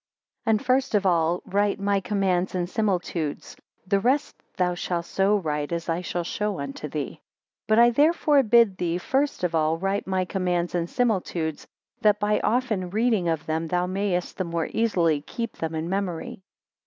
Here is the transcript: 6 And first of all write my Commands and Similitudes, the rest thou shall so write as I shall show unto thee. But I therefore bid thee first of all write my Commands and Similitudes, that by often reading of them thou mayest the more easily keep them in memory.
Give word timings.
6 0.45 0.47
And 0.47 0.65
first 0.65 0.95
of 0.95 1.05
all 1.05 1.43
write 1.45 1.79
my 1.79 1.99
Commands 1.99 2.55
and 2.55 2.67
Similitudes, 2.67 3.55
the 3.85 3.99
rest 3.99 4.35
thou 4.57 4.73
shall 4.73 5.03
so 5.03 5.35
write 5.37 5.71
as 5.71 5.87
I 5.89 6.01
shall 6.01 6.23
show 6.23 6.59
unto 6.59 6.87
thee. 6.87 7.21
But 7.67 7.77
I 7.77 7.91
therefore 7.91 8.41
bid 8.41 8.77
thee 8.77 8.97
first 8.97 9.43
of 9.43 9.53
all 9.53 9.77
write 9.77 10.07
my 10.07 10.25
Commands 10.25 10.73
and 10.73 10.89
Similitudes, 10.89 11.67
that 12.01 12.19
by 12.19 12.39
often 12.39 12.89
reading 12.89 13.29
of 13.29 13.45
them 13.45 13.67
thou 13.67 13.85
mayest 13.85 14.37
the 14.39 14.43
more 14.43 14.69
easily 14.73 15.21
keep 15.21 15.57
them 15.57 15.75
in 15.75 15.87
memory. 15.87 16.41